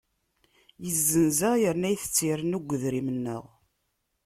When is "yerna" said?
1.61-1.87